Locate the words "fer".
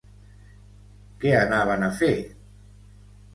2.01-2.11